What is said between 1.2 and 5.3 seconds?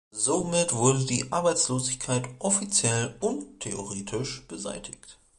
Arbeitslosigkeit offiziell und theoretisch beseitigt.